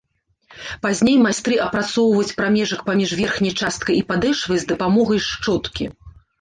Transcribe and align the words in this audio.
Пазней 0.85 1.17
майстры 1.25 1.55
апрацоўваюць 1.65 2.35
прамежак 2.41 2.81
паміж 2.89 3.09
верхняй 3.21 3.53
часткай 3.61 3.95
і 4.03 4.03
падэшвай 4.11 4.57
з 4.67 4.71
дапамогай 4.75 5.19
шчоткі. 5.31 5.83